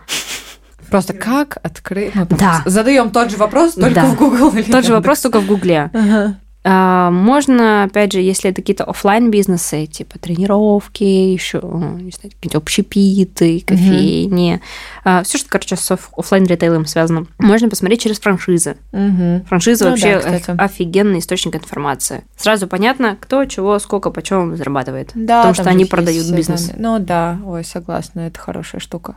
[0.88, 2.12] Просто как открыть?
[2.28, 2.62] да.
[2.64, 4.04] Задаем тот же вопрос, только да.
[4.06, 4.52] в Google.
[4.70, 5.90] Тот же вопрос, только в Гугле.
[5.92, 6.38] Ага.
[6.68, 12.58] А, можно, опять же, если это какие-то офлайн бизнесы, типа тренировки, еще не знаю, какие-то
[12.58, 14.62] общепиты, кофейни, угу.
[15.04, 18.78] А, все, что, короче, с офлайн ритейлом связано, можно посмотреть через франшизы.
[18.90, 19.44] Угу.
[19.46, 22.24] Франшиза ну, вообще да, офигенный источник информации.
[22.36, 25.12] Сразу понятно, кто, чего, сколько, почем зарабатывает.
[25.14, 26.72] Да, потому что они продают бизнес.
[26.76, 29.14] Ну да, ой, согласна, это хорошая штука.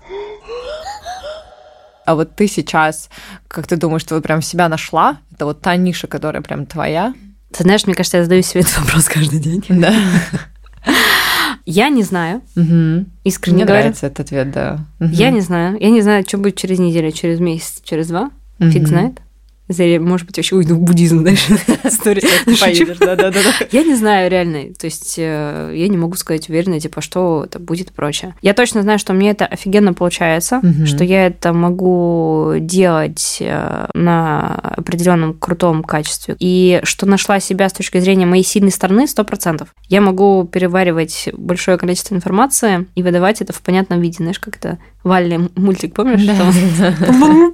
[2.05, 3.09] А вот ты сейчас,
[3.47, 5.17] как ты думаешь, ты вот прям себя нашла?
[5.33, 7.15] Это вот та ниша, которая прям твоя?
[7.51, 9.63] Ты знаешь, мне кажется, я задаю себе этот вопрос каждый день.
[9.69, 9.93] Да.
[11.65, 12.41] Я не знаю.
[12.55, 13.05] Угу.
[13.23, 13.81] Искренне Мне говоря.
[13.83, 14.85] нравится этот ответ, да.
[14.99, 15.09] Угу.
[15.11, 15.77] Я не знаю.
[15.79, 18.31] Я не знаю, что будет через неделю, через месяц, через два.
[18.59, 18.71] Угу.
[18.71, 19.19] Фиг знает.
[19.69, 21.53] Может быть, вообще уйду в буддизм дальше.
[21.83, 22.23] История.
[22.45, 23.39] Поедешь, да-да-да.
[23.71, 24.73] Я не знаю реально.
[24.73, 28.33] То есть э, я не могу сказать уверенно, типа, что это будет и прочее.
[28.41, 34.55] Я точно знаю, что мне это офигенно получается, что я это могу делать э, на
[34.55, 36.35] определенном крутом качестве.
[36.39, 39.69] И что нашла себя с точки зрения моей сильной стороны, сто процентов.
[39.87, 44.17] Я могу переваривать большое количество информации и выдавать это в понятном виде.
[44.17, 46.23] Знаешь, как это Валли мультик, помнишь?
[46.25, 47.53] Да,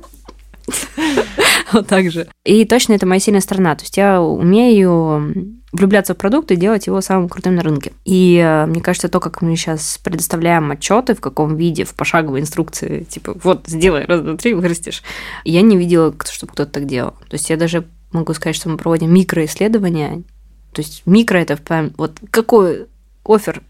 [1.88, 2.27] так же.
[2.43, 3.75] И точно это моя сильная сторона.
[3.75, 7.91] То есть я умею влюбляться в продукт и делать его самым крутым на рынке.
[8.05, 12.39] И э, мне кажется, то, как мы сейчас предоставляем отчеты, в каком виде, в пошаговой
[12.39, 15.03] инструкции, типа, вот, сделай, раз, два, три, вырастешь.
[15.43, 17.11] Я не видела, чтобы кто-то так делал.
[17.29, 20.23] То есть я даже могу сказать, что мы проводим микроисследования.
[20.71, 21.57] То есть микро это
[21.97, 22.88] вот какой
[23.25, 23.61] офер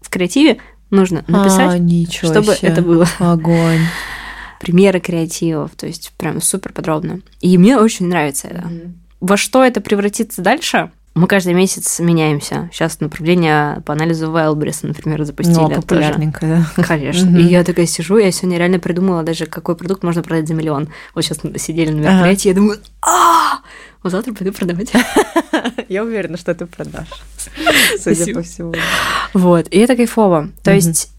[0.00, 0.58] в креативе
[0.90, 2.68] нужно написать, а, чтобы себе.
[2.68, 3.06] это было.
[3.18, 3.80] Огонь.
[4.60, 7.20] Примеры креативов, то есть прям супер подробно.
[7.40, 8.70] И мне очень нравится это.
[9.20, 10.90] Во что это превратится дальше?
[11.16, 12.68] Мы каждый месяц меняемся.
[12.70, 15.56] Сейчас направление по анализу Вайлбриса, например, запустили.
[15.56, 15.80] Ну, тоже.
[15.80, 16.82] популярненькое, да.
[16.84, 17.30] Конечно.
[17.30, 17.38] Мгм.
[17.38, 20.88] И я такая сижу, я сегодня реально придумала даже, какой продукт можно продать за миллион.
[21.14, 23.60] Вот сейчас сидели на мероприятии, я думаю, а
[24.02, 24.92] вот завтра пойду продавать.
[25.88, 27.08] Я уверена, что ты продашь.
[27.98, 28.74] Судя по всему.
[29.32, 30.50] Вот, и это кайфово.
[30.62, 31.12] То есть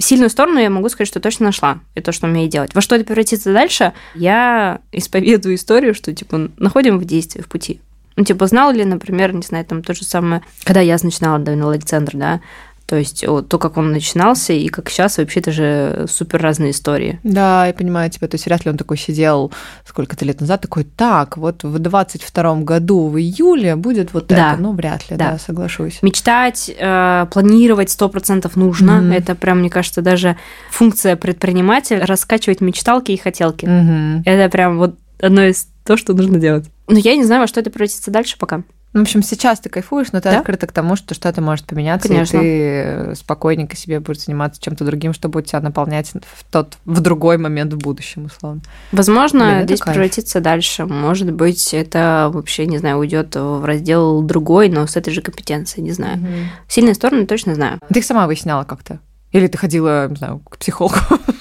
[0.00, 1.80] сильную сторону я могу сказать, что точно нашла.
[1.94, 2.74] Это то, что умею делать.
[2.74, 3.92] Во что это превратится дальше?
[4.14, 7.80] Я исповедую историю, что, типа, находим в действии, в пути.
[8.16, 11.38] Ну, типа, знал ли, например, не знаю, там то же самое, когда я начинала
[11.70, 12.40] Александр, да,
[12.90, 17.20] то есть то, как он начинался, и как сейчас, вообще это же супер разные истории.
[17.22, 18.26] Да, я понимаю тебя.
[18.26, 19.52] То есть вряд ли он такой сидел
[19.86, 24.54] сколько-то лет назад, такой, так, вот в 22 году в июле будет вот Да.
[24.54, 24.60] это.
[24.60, 25.30] Ну, вряд ли, Да.
[25.30, 26.00] да, соглашусь.
[26.02, 28.94] Мечтать, э, планировать 100% нужно.
[29.00, 29.12] Мгм.
[29.12, 30.36] Это прям, мне кажется, даже
[30.72, 33.66] функция предпринимателя раскачивать мечталки и хотелки.
[33.66, 34.24] Мгм.
[34.26, 36.64] Это прям вот одно из то, что нужно делать.
[36.88, 38.64] Но я не знаю, во что это превратится дальше пока.
[38.92, 40.40] В общем, сейчас ты кайфуешь, но ты Да.
[40.40, 42.38] открыта к тому, что что-то может поменяться, Конечно.
[42.38, 47.00] и ты спокойненько себе будешь заниматься чем-то другим, что будет тебя наполнять в тот в
[47.00, 48.62] другой момент в будущем, условно.
[48.90, 49.94] Возможно, Блин, здесь кайф.
[49.94, 50.86] превратится дальше.
[50.86, 55.84] Может быть, это вообще, не знаю, уйдет в раздел другой, но с этой же компетенцией,
[55.84, 56.18] не знаю.
[56.66, 57.78] Сильные стороны точно знаю.
[57.92, 58.98] Ты их сама выясняла как-то?
[59.30, 60.96] Или ты ходила, не знаю, к психологу?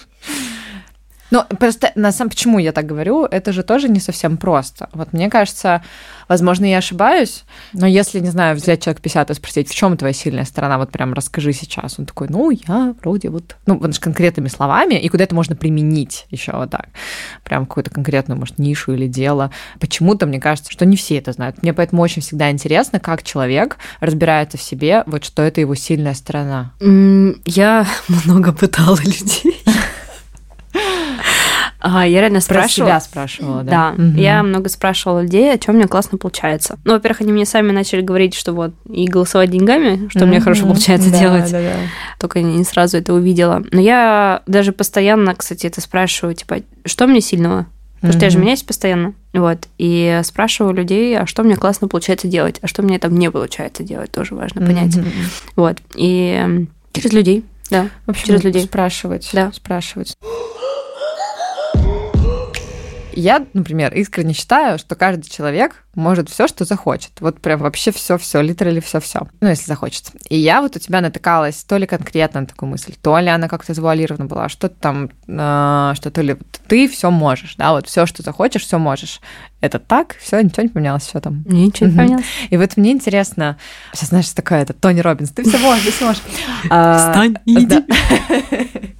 [1.31, 4.89] Ну, просто на самом почему я так говорю, это же тоже не совсем просто.
[4.93, 5.83] Вот мне кажется,
[6.27, 10.13] возможно, я ошибаюсь, но если, не знаю, взять человек 50 и спросить, в чем твоя
[10.13, 11.99] сильная сторона, вот прям расскажи сейчас.
[11.99, 15.55] Он такой, ну, я вроде вот, ну, вот с конкретными словами, и куда это можно
[15.55, 16.89] применить еще вот так.
[17.43, 19.51] Прям какую-то конкретную, может, нишу или дело.
[19.79, 21.61] Почему-то мне кажется, что не все это знают.
[21.61, 26.13] Мне поэтому очень всегда интересно, как человек разбирается в себе, вот что это его сильная
[26.13, 26.73] сторона.
[27.45, 29.55] Я много пытала людей.
[31.81, 32.89] А, Я реально Про спрашивала.
[32.91, 33.71] себя спрашивала, да?
[33.71, 34.15] Да, Мгм.
[34.17, 36.77] я много спрашивала людей, о чем мне классно получается.
[36.83, 40.63] Ну, во-первых, они мне сами начали говорить, что вот и голосовать деньгами, что мне хорошо
[40.63, 41.51] получается Да, делать.
[41.51, 41.73] да, да.
[42.19, 43.63] Только не сразу это увидела.
[43.71, 47.65] Но я даже постоянно, кстати, это спрашиваю, типа, что мне сильного?
[47.95, 49.13] Потому что я же меняюсь постоянно.
[49.33, 49.59] Вот.
[49.77, 53.83] И спрашиваю людей, а что мне классно получается делать, а что мне там не получается
[53.83, 54.95] делать, тоже важно понять.
[54.95, 55.07] Мгм.
[55.57, 55.77] Вот.
[55.95, 57.87] И через людей, да.
[58.05, 58.63] В общем, Через людей.
[58.63, 59.29] спрашивать.
[59.33, 59.51] Да.
[59.53, 60.15] Спрашивать.
[63.19, 67.11] Я, например, искренне считаю, что каждый человек может все, что захочет.
[67.19, 69.27] Вот прям вообще все, все, литерали все, все.
[69.41, 70.11] Ну, если захочет.
[70.29, 73.49] И я вот у тебя натыкалась то ли конкретно на такую мысль, то ли она
[73.49, 76.37] как-то завуалирована была, что там, э, что то ли
[76.69, 79.19] ты все можешь, да, вот все, что захочешь, все можешь.
[79.59, 81.43] Это так, все, ничего не поменялось, все там.
[81.45, 82.25] Ничего не понятно.
[82.49, 83.57] И вот мне интересно,
[83.93, 86.23] сейчас знаешь, такая это Тони Робинс, ты все можешь, ты все можешь.
[86.69, 87.83] А, Встань иди.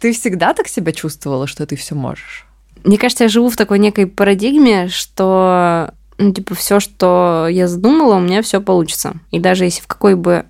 [0.00, 2.47] Ты всегда так себя чувствовала, что ты все можешь?
[2.84, 8.16] Мне кажется, я живу в такой некой парадигме, что ну, типа, все, что я задумала,
[8.16, 9.14] у меня все получится.
[9.30, 10.46] И даже если в какой бы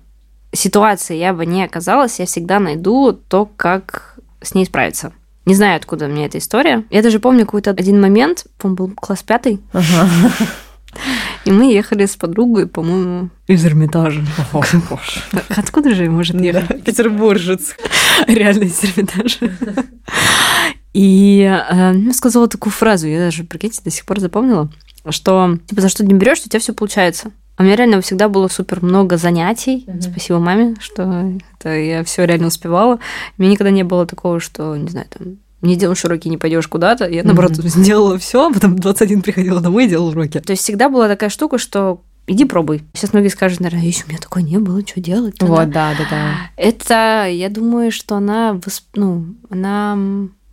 [0.51, 5.13] ситуации я бы не оказалась, я всегда найду то, как с ней справиться.
[5.45, 6.85] Не знаю, откуда меня эта история.
[6.89, 9.59] Я даже помню какой-то один момент, по-моему, был класс пятый,
[11.45, 14.23] и мы ехали с подругой, по-моему, из Эрмитажа.
[15.49, 16.83] Откуда же может ехать?
[16.83, 17.75] Петербуржец.
[18.27, 19.55] Реально из Эрмитажа.
[20.93, 24.69] И э, ну, сказала такую фразу, я даже, прикиньте, до сих пор запомнила,
[25.09, 27.31] что типа за что не берешь, у тебя все получается.
[27.57, 29.83] А у меня реально всегда было супер много занятий.
[29.85, 30.01] Мгм.
[30.01, 32.99] Спасибо маме, что это я все реально успевала.
[33.37, 36.67] У меня никогда не было такого, что, не знаю, там, не делаешь уроки, не пойдешь
[36.69, 37.07] куда-то.
[37.09, 37.67] Я, наоборот, Мгм.
[37.67, 40.39] сделала все, а потом в 21 приходила домой и делала уроки.
[40.39, 42.83] То есть всегда была такая штука, что иди пробуй.
[42.93, 45.35] Сейчас многие скажут, наверное, еще у меня такое не было, что делать?
[45.41, 46.33] Вот, да, да, да.
[46.55, 48.57] Это, я думаю, что она,
[48.95, 49.97] ну, она,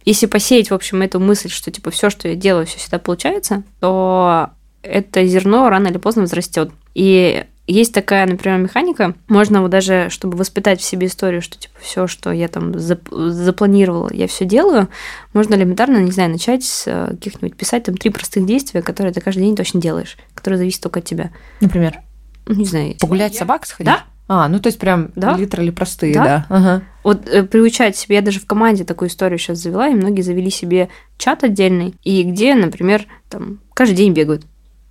[0.07, 3.63] если посеять, в общем, эту мысль, что типа все, что я делаю, все всегда получается,
[3.81, 4.51] то
[4.83, 6.71] это зерно рано или поздно взрастет.
[6.95, 9.15] И есть такая, например, механика.
[9.27, 13.31] Можно вот даже, чтобы воспитать в себе историю, что типа все, что я там зап-
[13.31, 14.89] запланировала, я все делаю,
[15.33, 19.21] можно элементарно, не знаю, начать с э, каких-нибудь писать там три простых действия, которые ты
[19.21, 21.33] каждый день точно делаешь, которые зависят только от тебя.
[21.61, 21.99] Например,
[22.47, 22.95] Ну, Не знаю.
[23.01, 23.93] погулять собак сходить?
[23.93, 24.05] Да.
[24.29, 25.37] А, ну то есть прям Да.
[25.37, 26.25] литерали простые, Да.
[26.25, 26.47] да.
[26.49, 26.83] Ага.
[27.05, 30.51] Вот э, приучать себе, я даже в команде такую историю сейчас завела, и многие завели
[30.51, 34.45] себе чат отдельный, и где, например, там каждый день бегают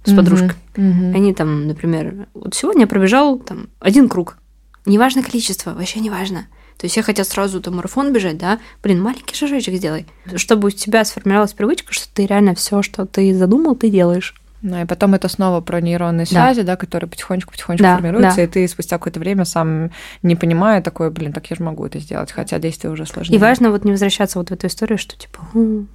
[0.06, 0.17] с Мгм.
[0.17, 0.56] подружкой.
[0.78, 1.15] Мгм.
[1.15, 4.38] Они там, например, вот сегодня я пробежал там один круг.
[4.86, 6.48] Неважно количество, вообще не важно.
[6.78, 10.71] То есть я хотела сразу там марафон бежать, да, блин, маленький шажочек сделай, чтобы у
[10.71, 14.36] тебя сформировалась привычка, что ты реально все, что ты задумал, ты делаешь.
[14.67, 18.43] Ну, и потом это снова про нейронные связи, да, да которые потихонечку-потихонечку да, формируются, да.
[18.43, 19.91] и ты спустя какое-то время сам
[20.23, 23.38] не понимая такой, блин, так я же могу это сделать, хотя действие уже сложнее.
[23.38, 25.86] И важно вот не возвращаться вот в эту историю, что типа, mm-hmm.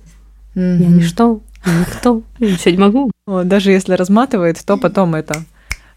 [0.55, 3.11] я ничто, я никто, я ничего не могу.
[3.27, 5.43] Вот, даже если разматывает, то потом это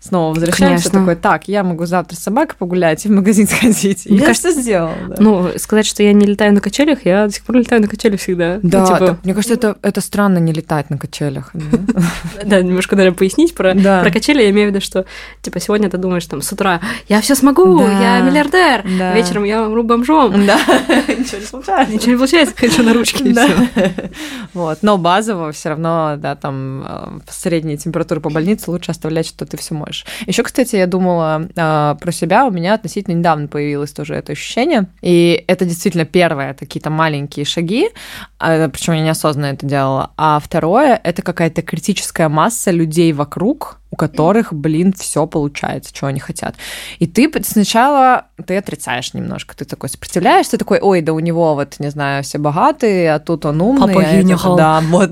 [0.04, 1.00] снова возвращаемся, Конечно.
[1.00, 4.06] такой, так, я могу завтра с собакой погулять и в магазин сходить.
[4.06, 4.92] Мне я кажется, сделал.
[5.08, 5.16] Да.
[5.20, 8.20] Ну, сказать, что я не летаю на качелях, я до сих пор летаю на качелях
[8.20, 8.60] всегда.
[8.62, 9.18] Да, ну, типа...
[9.24, 11.52] мне кажется, это, это странно не летать на качелях.
[12.44, 13.74] Да, немножко, наверное, пояснить про,
[14.12, 14.44] качели.
[14.44, 15.06] Я имею в виду, что,
[15.42, 18.86] типа, сегодня ты думаешь, там, с утра, я все смогу, я миллиардер,
[19.16, 20.34] вечером я умру бомжом.
[20.44, 20.60] Да,
[21.08, 21.94] ничего не получается.
[21.94, 23.92] Ничего не получается, конечно, на ручке и все.
[24.54, 29.46] Вот, но базово все равно, да, там, э, средняя температура по больнице лучше оставлять, что
[29.46, 29.93] ты все можешь.
[30.26, 34.88] Еще, кстати, я думала э, про себя, у меня относительно недавно появилось тоже это ощущение,
[35.02, 37.90] и это действительно первое, какие-то маленькие шаги, э,
[38.40, 43.96] а, причем я неосознанно это делала, а второе это какая-то критическая масса людей вокруг, у
[43.96, 46.56] которых, блин, все получается, что они хотят.
[46.98, 51.54] И ты сначала ты отрицаешь немножко, ты такой сопротивляешься, ты такой, ой, да у него
[51.54, 53.94] вот, не знаю, все богатые, а тут он умный.
[53.94, 54.14] Папа а
[54.58, 55.12] Да, вот.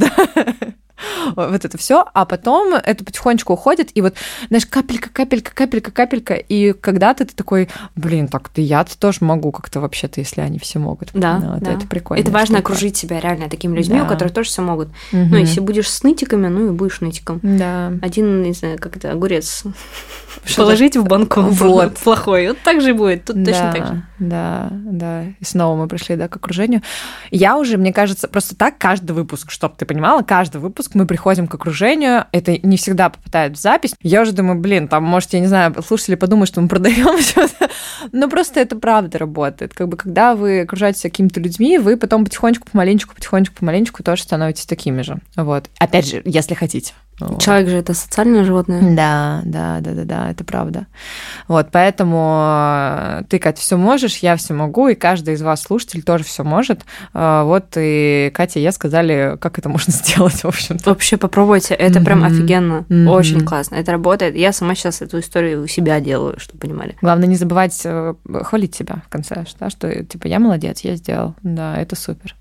[1.36, 4.16] Вот это все, а потом это потихонечку уходит, и вот,
[4.48, 9.20] знаешь, капелька, капелька, капелька, капелька, и когда-то ты такой, блин, так ты я -то тоже
[9.22, 11.10] могу как-то вообще-то, если они все могут.
[11.14, 11.74] Да, ну, да.
[11.74, 12.22] Это прикольно.
[12.22, 12.74] Это важно штука.
[12.74, 14.06] окружить себя реально такими людьми, да.
[14.06, 14.90] у которых тоже все могут.
[15.12, 15.26] Угу.
[15.32, 17.40] Ну, если будешь с нытиками, ну и будешь нытиком.
[17.44, 17.94] Да.
[18.02, 19.64] Один, не знаю, как это, огурец
[20.56, 21.98] положить в банку вот.
[22.04, 22.50] плохой.
[22.50, 24.04] Вот так же будет, тут да, точно так же.
[24.20, 25.24] Да, да.
[25.40, 26.82] И снова мы пришли, да, к окружению.
[27.30, 31.48] Я уже, мне кажется, просто так каждый выпуск, чтобы ты понимала, каждый выпуск мы приходим
[31.48, 32.26] к окружению.
[32.32, 33.96] Это не всегда попадает в запись.
[34.02, 37.70] Я уже думаю, блин, там, может, я не знаю, слушатели подумают, что мы продаем что-то.
[38.12, 39.74] Но просто это правда работает.
[39.74, 44.66] Как бы, когда вы окружаетесь какими-то людьми, вы потом потихонечку, помаленечку, потихонечку, помаленечку тоже становитесь
[44.66, 45.20] такими же.
[45.36, 45.70] Вот.
[45.80, 46.94] Опять же, если хотите.
[47.40, 48.96] Человек же это социальное животное.
[48.96, 50.88] Да, да, да, да, да, это правда.
[51.48, 56.02] Вот, поэтому э, ты, Катя, все можешь, я все могу, и каждый из вас, слушатель,
[56.04, 56.82] тоже все может.
[57.14, 60.90] Э, вот и Катя и я сказали, как это можно сделать, в общем -то.
[60.90, 62.06] Вообще попробуйте, это mm-hmm.
[62.06, 63.10] прям офигенно, mm-hmm.
[63.10, 64.36] очень классно, это работает.
[64.36, 66.98] Я сама сейчас эту историю у себя делаю, чтобы понимали.
[67.02, 71.36] Главное не забывать э, хвалить себя в конце, да, что типа я молодец, я сделал,
[71.44, 72.36] да, это супер.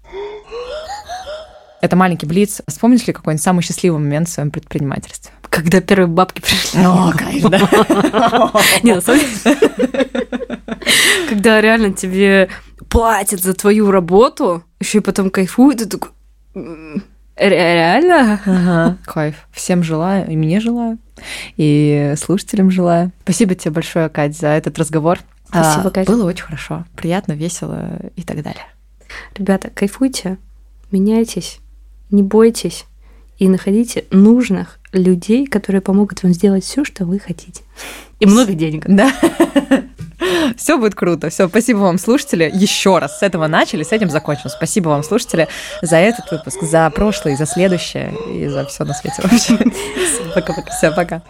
[1.80, 2.60] Это маленький блиц.
[2.66, 5.32] Вспомнишь ли какой-нибудь самый счастливый момент в своем предпринимательстве?
[5.48, 6.84] Когда первые бабки пришли.
[6.84, 8.52] О, конечно.
[8.82, 9.20] Не, на самом
[11.28, 12.48] Когда реально тебе
[12.88, 16.10] платят за твою работу, еще и потом кайфуют, ты такой...
[17.36, 18.38] Реально?
[18.44, 19.48] Ага, кайф.
[19.50, 20.98] Всем желаю, и мне желаю,
[21.56, 23.12] и слушателям желаю.
[23.22, 25.20] Спасибо тебе большое, Кать, за этот разговор.
[25.48, 26.06] Спасибо, а, Кать.
[26.06, 28.66] Было очень хорошо, приятно, весело и так далее.
[29.34, 30.36] Ребята, кайфуйте,
[30.90, 31.60] меняйтесь,
[32.10, 32.86] не бойтесь
[33.38, 37.62] и находите нужных людей, которые помогут вам сделать все, что вы хотите.
[38.18, 38.84] И много денег.
[38.86, 39.12] Да.
[40.56, 41.30] Все будет круто.
[41.30, 42.50] Все, спасибо вам, слушатели.
[42.52, 44.50] Еще раз с этого начали, с этим закончим.
[44.50, 45.48] Спасибо вам, слушатели,
[45.80, 49.56] за этот выпуск, за прошлый, за следующее и за все на свете вообще.
[50.34, 50.70] Пока-пока.
[50.70, 51.22] Все, пока.